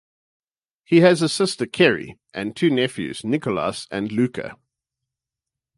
[0.83, 4.57] He has a sister, Keri, and two nephews, Nicholas and Luca.